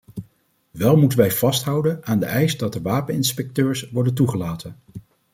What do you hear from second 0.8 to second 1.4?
moeten wij